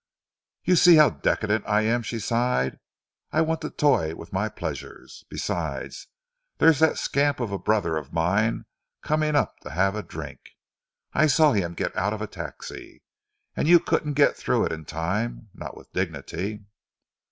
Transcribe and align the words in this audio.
"You 0.63 0.75
see 0.75 0.95
how 0.95 1.11
decadent 1.11 1.65
I 1.69 1.81
am," 1.83 2.01
she 2.01 2.17
sighed. 2.17 2.79
"I 3.31 3.41
want 3.41 3.61
to 3.61 3.69
toy 3.69 4.15
with 4.15 4.33
my 4.33 4.49
pleasures. 4.49 5.25
Besides, 5.29 6.07
there's 6.57 6.79
that 6.79 6.97
scamp 6.97 7.39
of 7.39 7.51
a 7.51 7.59
brother 7.59 7.97
of 7.97 8.11
mine 8.11 8.65
coming 9.03 9.35
up 9.35 9.59
to 9.59 9.69
have 9.69 9.93
a 9.95 10.01
drink 10.01 10.39
I 11.13 11.27
saw 11.27 11.51
him 11.51 11.75
get 11.75 11.95
out 11.95 12.13
of 12.13 12.21
a 12.23 12.25
taxi 12.25 13.03
and 13.55 13.67
you 13.67 13.79
couldn't 13.79 14.13
get 14.15 14.31
it 14.31 14.37
through 14.37 14.65
in 14.65 14.85
time, 14.85 15.49
not 15.53 15.77
with 15.77 15.93
dignity." 15.93 16.65